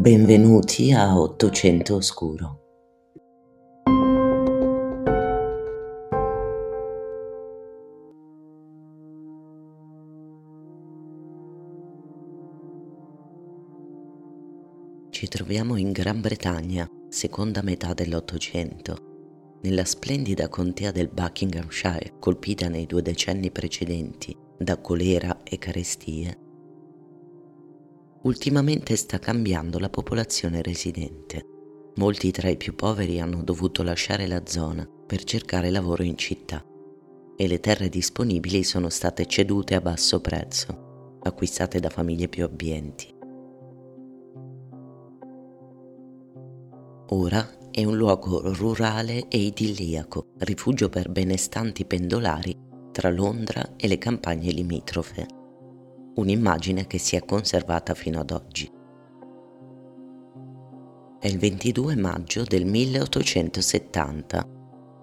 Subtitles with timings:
[0.00, 2.60] Benvenuti a Ottocento Oscuro.
[15.10, 22.86] Ci troviamo in Gran Bretagna, seconda metà dell'Ottocento, nella splendida contea del Buckinghamshire, colpita nei
[22.86, 26.48] due decenni precedenti da colera e carestie
[28.22, 31.46] ultimamente sta cambiando la popolazione residente.
[31.96, 36.64] Molti tra i più poveri hanno dovuto lasciare la zona per cercare lavoro in città
[37.36, 43.14] e le terre disponibili sono state cedute a basso prezzo, acquistate da famiglie più abbienti.
[47.12, 52.56] Ora è un luogo rurale e idilliaco, rifugio per benestanti pendolari
[52.92, 55.38] tra Londra e le campagne limitrofe
[56.14, 58.70] un'immagine che si è conservata fino ad oggi.
[61.20, 64.48] È il 22 maggio del 1870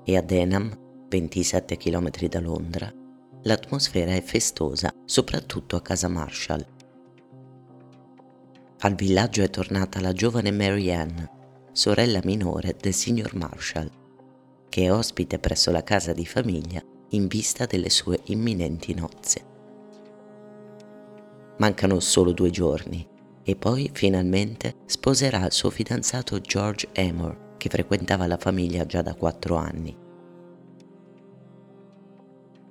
[0.04, 0.76] e a Denham,
[1.08, 2.92] 27 km da Londra,
[3.44, 6.66] l'atmosfera è festosa, soprattutto a casa Marshall.
[8.80, 11.18] Al villaggio è tornata la giovane Mary Ann,
[11.72, 13.90] sorella minore del signor Marshall,
[14.70, 19.57] che è ospite presso la casa di famiglia in vista delle sue imminenti nozze.
[21.58, 23.08] Mancano solo due giorni
[23.44, 29.16] e poi finalmente sposerà il suo fidanzato George Amor, che frequentava la famiglia già da
[29.16, 29.98] quattro anni.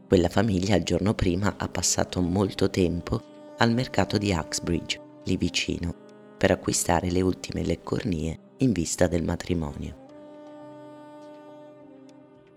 [0.07, 5.95] Quella famiglia il giorno prima ha passato molto tempo al mercato di Uxbridge, lì vicino,
[6.39, 10.05] per acquistare le ultime leccornie in vista del matrimonio.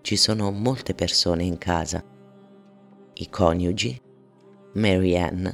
[0.02, 2.04] Ci sono molte persone in casa,
[3.14, 4.00] i coniugi,
[4.74, 5.48] Mary Ann,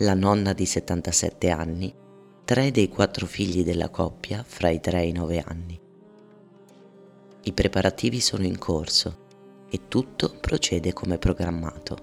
[0.00, 1.92] la nonna di 77 anni,
[2.44, 5.80] tre dei quattro figli della coppia fra i 3 e i 9 anni.
[7.42, 9.26] I preparativi sono in corso
[9.68, 11.96] e tutto procede come programmato.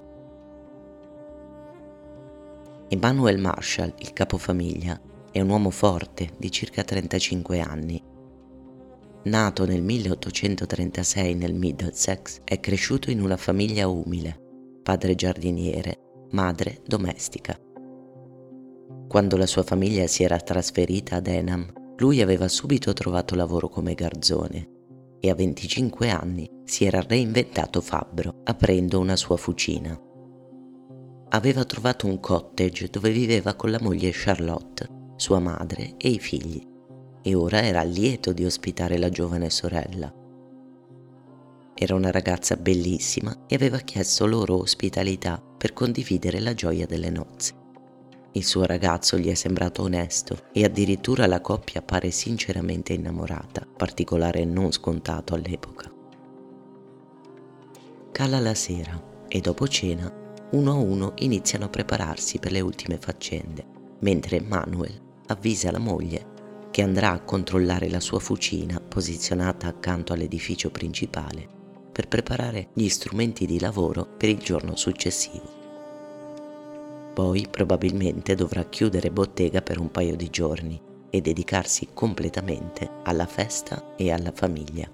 [2.89, 4.99] Emmanuel Marshall, il capofamiglia,
[5.31, 8.03] è un uomo forte di circa 35 anni.
[9.23, 14.37] Nato nel 1836 nel Middlesex, è cresciuto in una famiglia umile,
[14.83, 17.57] padre giardiniere, madre domestica.
[19.07, 23.93] Quando la sua famiglia si era trasferita ad Enam, lui aveva subito trovato lavoro come
[23.93, 24.69] garzone
[25.19, 29.99] e a 25 anni si era reinventato fabbro, aprendo una sua fucina.
[31.29, 36.63] Aveva trovato un cottage dove viveva con la moglie Charlotte, sua madre e i figli,
[37.23, 40.13] e ora era lieto di ospitare la giovane sorella.
[41.73, 47.64] Era una ragazza bellissima e aveva chiesto loro ospitalità per condividere la gioia delle nozze.
[48.35, 54.43] Il suo ragazzo gli è sembrato onesto e addirittura la coppia pare sinceramente innamorata, particolare
[54.43, 55.89] non scontato all'epoca.
[58.11, 60.11] Cala la sera e dopo cena
[60.51, 63.65] uno a uno iniziano a prepararsi per le ultime faccende,
[63.99, 66.33] mentre Manuel avvisa la moglie
[66.71, 71.47] che andrà a controllare la sua fucina posizionata accanto all'edificio principale
[71.89, 75.54] per preparare gli strumenti di lavoro per il giorno successivo.
[77.15, 80.77] Poi probabilmente dovrà chiudere bottega per un paio di giorni
[81.09, 84.91] e dedicarsi completamente alla festa e alla famiglia.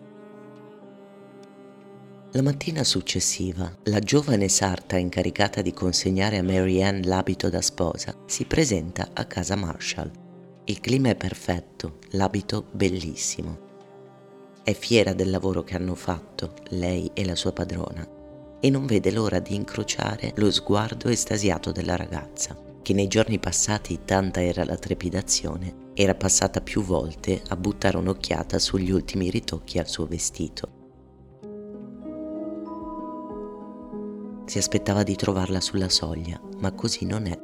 [2.34, 8.16] La mattina successiva, la giovane sarta incaricata di consegnare a Mary Ann l'abito da sposa
[8.28, 10.12] si presenta a casa Marshall.
[10.66, 13.70] Il clima è perfetto, l'abito bellissimo.
[14.64, 18.20] È fiera del lavoro che hanno fatto lei e la sua padrona
[18.64, 24.02] e non vede l'ora di incrociare lo sguardo estasiato della ragazza, che nei giorni passati
[24.06, 29.88] tanta era la trepidazione, era passata più volte a buttare un'occhiata sugli ultimi ritocchi al
[29.88, 30.80] suo vestito.
[34.46, 37.40] Si aspettava di trovarla sulla soglia, ma così non è.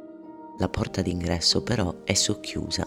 [0.58, 2.86] La porta d'ingresso però è socchiusa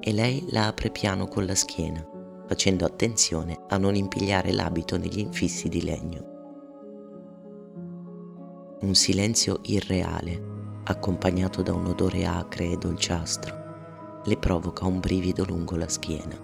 [0.00, 2.06] e lei la apre piano con la schiena,
[2.46, 6.32] facendo attenzione a non impigliare l'abito negli infissi di legno
[8.84, 10.52] un silenzio irreale,
[10.84, 16.38] accompagnato da un odore acre e dolciastro, le provoca un brivido lungo la schiena.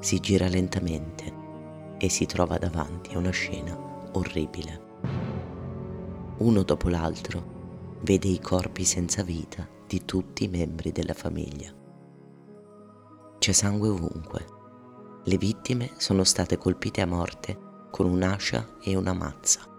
[0.00, 1.32] Si gira lentamente
[1.96, 3.78] e si trova davanti a una scena
[4.12, 4.80] orribile.
[6.38, 11.72] Uno dopo l'altro vede i corpi senza vita di tutti i membri della famiglia.
[13.38, 14.44] C'è sangue ovunque.
[15.24, 17.58] Le vittime sono state colpite a morte
[17.90, 19.75] con un'ascia e una mazza.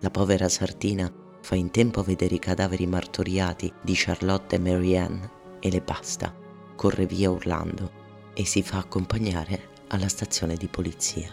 [0.00, 1.10] La povera sartina
[1.40, 5.22] fa in tempo a vedere i cadaveri martoriati di Charlotte e Mary Ann
[5.60, 6.34] e le basta,
[6.74, 8.04] corre via urlando
[8.34, 11.30] e si fa accompagnare alla stazione di polizia.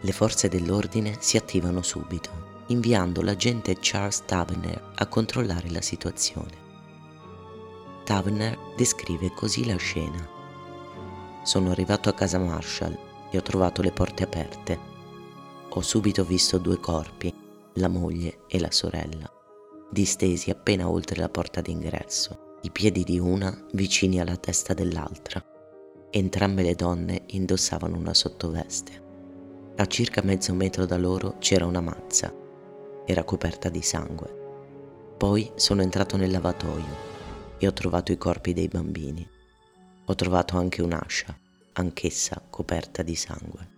[0.00, 6.60] Le forze dell'ordine si attivano subito, inviando l'agente Charles Tavener a controllare la situazione.
[8.04, 10.28] Tavener descrive così la scena.
[11.44, 12.98] Sono arrivato a casa Marshall
[13.30, 14.91] e ho trovato le porte aperte.
[15.74, 17.34] Ho subito visto due corpi,
[17.74, 19.30] la moglie e la sorella,
[19.90, 25.42] distesi appena oltre la porta d'ingresso i piedi di una vicini alla testa dell'altra.
[26.10, 29.72] Entrambe le donne indossavano una sottoveste.
[29.76, 32.32] A circa mezzo metro da loro c'era una mazza.
[33.06, 35.14] Era coperta di sangue.
[35.16, 37.10] Poi sono entrato nel lavatoio
[37.56, 39.26] e ho trovato i corpi dei bambini.
[40.04, 41.36] Ho trovato anche un'ascia,
[41.72, 43.71] anch'essa coperta di sangue.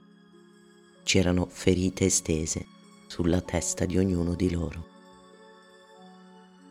[1.04, 2.66] C'erano ferite estese
[3.06, 4.88] sulla testa di ognuno di loro.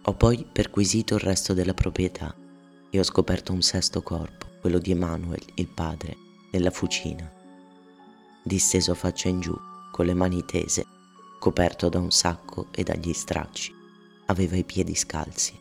[0.05, 2.35] Ho poi perquisito il resto della proprietà
[2.89, 6.17] e ho scoperto un sesto corpo, quello di Emanuel, il padre,
[6.51, 7.31] nella fucina.
[8.43, 9.55] Disteso faccia in giù,
[9.91, 10.85] con le mani tese,
[11.39, 13.71] coperto da un sacco e dagli stracci.
[14.25, 15.57] Aveva i piedi scalzi.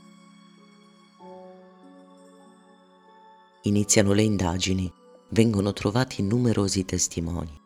[3.64, 4.92] Iniziano le indagini,
[5.28, 7.61] vengono trovati numerosi testimoni.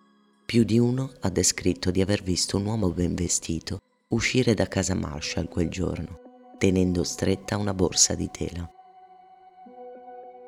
[0.46, 4.94] Più di uno ha descritto di aver visto un uomo ben vestito uscire da casa
[4.94, 6.20] Marshall quel giorno
[6.56, 8.70] tenendo stretta una borsa di tela.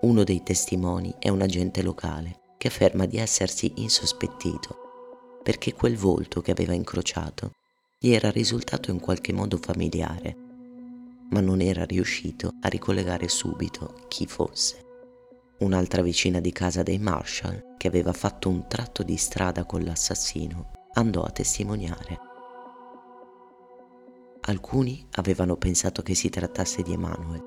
[0.03, 6.43] Uno dei testimoni è un agente locale che afferma di essersi insospettito perché quel volto
[6.43, 7.55] che aveva incrociato
[7.99, 10.37] gli era risultato in qualche modo familiare,
[11.31, 14.88] ma non era riuscito a ricollegare subito chi fosse.
[15.60, 20.70] Un'altra vicina di casa dei Marshall, che aveva fatto un tratto di strada con l'assassino,
[20.93, 22.20] andò a testimoniare.
[24.43, 27.43] Alcuni avevano pensato che si trattasse di Emanuel,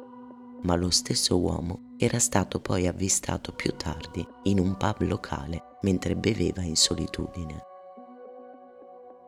[0.63, 6.17] ma lo stesso uomo era stato poi avvistato più tardi in un pub locale mentre
[6.17, 7.63] beveva in solitudine.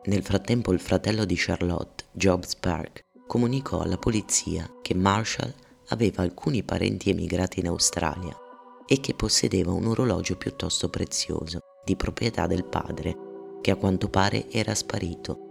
[0.04, 5.54] Nel frattempo il fratello di Charlotte, Jobs Park, comunicò alla polizia che Marshall
[5.88, 8.38] aveva alcuni parenti emigrati in Australia
[8.86, 13.16] e che possedeva un orologio piuttosto prezioso di proprietà del padre,
[13.60, 15.44] che a quanto pare era sparito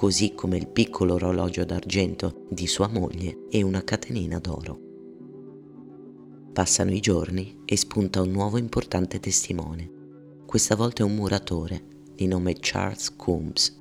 [0.00, 4.80] così come il piccolo orologio d'argento di sua moglie e una catenina d'oro.
[6.54, 9.90] Passano i giorni e spunta un nuovo importante testimone.
[10.46, 11.84] Questa volta è un muratore
[12.14, 13.78] di nome Charles Coombs.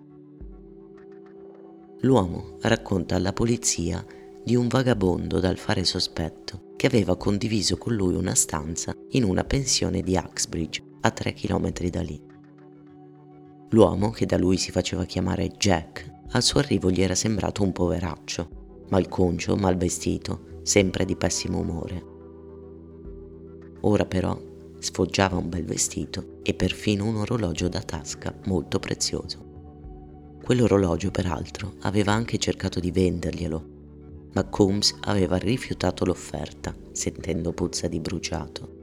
[2.01, 4.05] L'uomo racconta alla polizia
[4.43, 9.43] di un vagabondo dal fare sospetto che aveva condiviso con lui una stanza in una
[9.43, 12.17] pensione di Axbridge a tre chilometri da lì.
[13.71, 17.73] L'uomo, che da lui si faceva chiamare Jack, al suo arrivo gli era sembrato un
[17.73, 22.03] poveraccio, malconcio, mal vestito, sempre di pessimo umore.
[23.81, 24.41] Ora però
[24.79, 30.37] sfoggiava un bel vestito e perfino un orologio da tasca molto prezioso.
[30.41, 33.78] Quell'orologio, peraltro, aveva anche cercato di venderglielo,
[34.39, 38.77] ma Combs aveva rifiutato l'offerta, sentendo puzza di bruciato.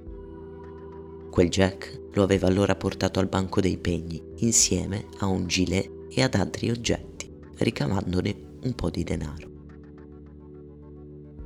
[1.31, 6.23] Quel Jack lo aveva allora portato al banco dei pegni, insieme a un gilet e
[6.23, 9.51] ad altri oggetti, ricavandone un po' di denaro.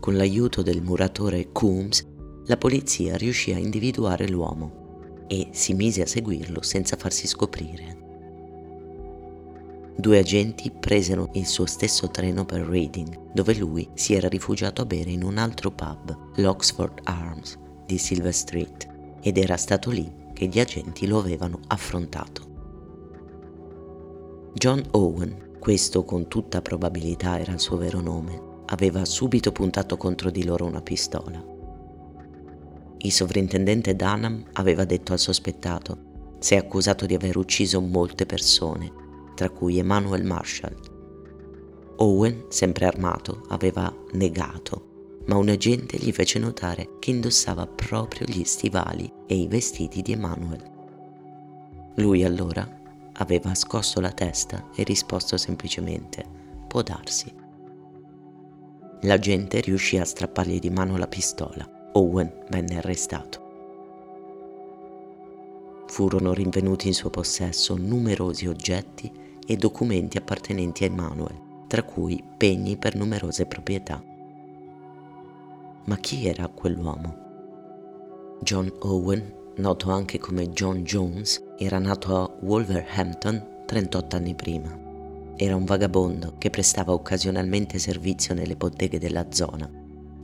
[0.01, 2.05] Con l'aiuto del muratore Coombs,
[2.47, 8.10] la polizia riuscì a individuare l'uomo e si mise a seguirlo senza farsi scoprire.
[9.97, 14.87] Due agenti presero il suo stesso treno per Reading, dove lui si era rifugiato a
[14.87, 18.89] bere in un altro pub, l'Oxford Arms, di Silver Street,
[19.21, 22.49] ed era stato lì che gli agenti lo avevano affrontato.
[24.55, 30.31] John Owen, questo con tutta probabilità era il suo vero nome, aveva subito puntato contro
[30.31, 31.45] di loro una pistola.
[32.99, 36.09] Il sovrintendente Dunham aveva detto al sospettato
[36.41, 38.91] sei accusato di aver ucciso molte persone,
[39.41, 40.77] tra cui Emmanuel Marshall.
[41.97, 44.89] Owen, sempre armato, aveva negato
[45.25, 50.13] ma un agente gli fece notare che indossava proprio gli stivali e i vestiti di
[50.13, 50.63] Emanuel.
[51.95, 52.69] Lui allora
[53.15, 56.23] aveva scosso la testa e risposto semplicemente
[56.69, 57.33] può darsi.
[59.03, 61.91] L'agente riuscì a strappargli di mano la pistola.
[61.95, 63.49] Owen venne arrestato.
[65.87, 72.77] Furono rinvenuti in suo possesso numerosi oggetti e documenti appartenenti a Emanuel, tra cui pegni
[72.77, 74.01] per numerose proprietà.
[75.87, 77.17] Ma chi era quell'uomo?
[78.43, 84.73] John Owen, noto anche come John Jones, era nato a Wolverhampton 38 anni prima.
[85.35, 89.69] Era un vagabondo che prestava occasionalmente servizio nelle botteghe della zona,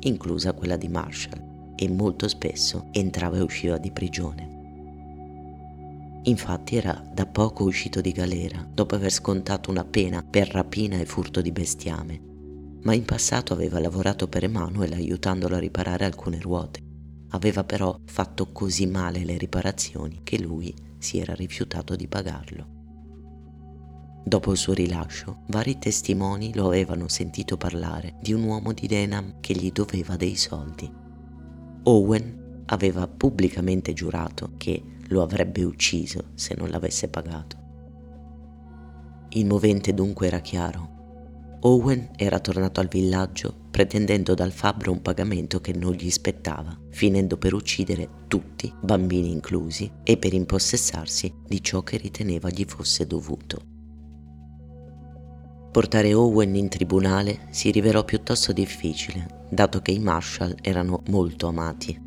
[0.03, 4.56] inclusa quella di Marshall, e molto spesso entrava e usciva di prigione.
[6.27, 11.07] Infatti era da poco uscito di galera, dopo aver scontato una pena per rapina e
[11.07, 12.21] furto di bestiame,
[12.83, 16.83] ma in passato aveva lavorato per Emanuel aiutandolo a riparare alcune ruote.
[17.31, 22.75] Aveva però fatto così male le riparazioni che lui si era rifiutato di pagarlo.
[24.25, 29.39] Dopo il suo rilascio, vari testimoni lo avevano sentito parlare di un uomo di Denham
[29.39, 30.91] che gli doveva dei soldi.
[31.85, 37.65] Owen aveva pubblicamente giurato che lo avrebbe ucciso se non l'avesse pagato.
[39.31, 40.95] Il movente dunque era chiaro.
[41.61, 47.37] Owen era tornato al villaggio pretendendo dal fabbro un pagamento che non gli spettava, finendo
[47.37, 53.61] per uccidere tutti, bambini inclusi, e per impossessarsi di ciò che riteneva gli fosse dovuto.
[55.71, 62.01] Portare Owen in tribunale si rivelò piuttosto difficile, dato che i Marshall erano molto amati.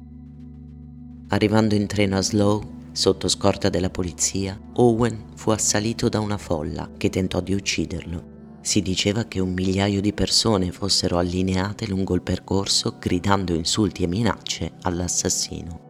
[1.27, 6.89] Arrivando in treno a Slough, sotto scorta della polizia, Owen fu assalito da una folla
[6.98, 8.38] che tentò di ucciderlo.
[8.62, 14.08] Si diceva che un migliaio di persone fossero allineate lungo il percorso gridando insulti e
[14.08, 15.88] minacce all'assassino.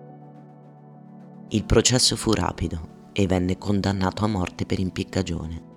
[1.49, 5.67] Il processo fu rapido e venne condannato a morte per impiccagione.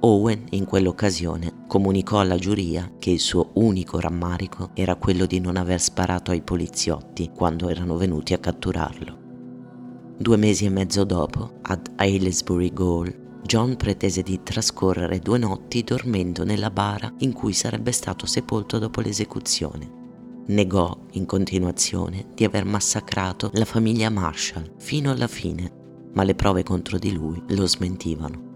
[0.00, 5.56] Owen in quell'occasione comunicò alla giuria che il suo unico rammarico era quello di non
[5.56, 9.23] aver sparato ai poliziotti quando erano venuti a catturarlo.
[10.16, 16.44] Due mesi e mezzo dopo, ad Aylesbury Gaol, John pretese di trascorrere due notti dormendo
[16.44, 20.02] nella bara in cui sarebbe stato sepolto dopo l'esecuzione.
[20.46, 25.70] Negò in continuazione di aver massacrato la famiglia Marshall fino alla fine,
[26.12, 28.52] ma le prove contro di lui lo smentivano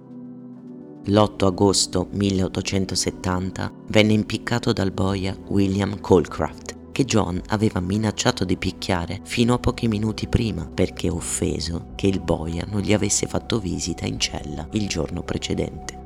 [1.08, 6.67] l'8 agosto 1870 venne impiccato dal boia William Colcraft,
[6.98, 12.18] che John aveva minacciato di picchiare fino a pochi minuti prima perché offeso che il
[12.18, 15.96] boia non gli avesse fatto visita in cella il giorno precedente.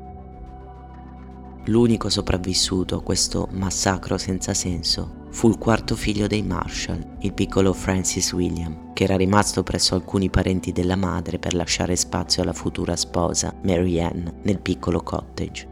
[1.64, 7.72] L'unico sopravvissuto a questo massacro senza senso fu il quarto figlio dei Marshall, il piccolo
[7.72, 12.96] Francis William, che era rimasto presso alcuni parenti della madre per lasciare spazio alla futura
[12.96, 15.72] sposa, Mary Ann, nel piccolo cottage.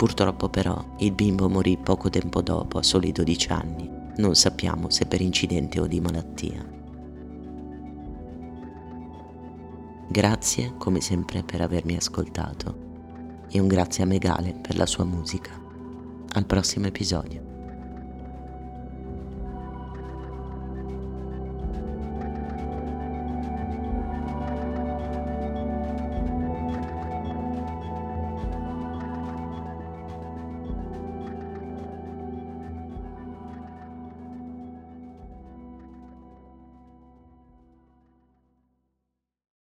[0.00, 3.90] Purtroppo però il bimbo morì poco tempo dopo, a soli 12 anni.
[4.16, 6.66] Non sappiamo se per incidente o di malattia.
[10.08, 15.52] Grazie come sempre per avermi ascoltato e un grazie a Megale per la sua musica.
[16.32, 17.49] Al prossimo episodio.